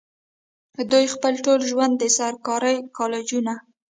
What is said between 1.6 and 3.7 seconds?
ژوند د سرکاري کالجونو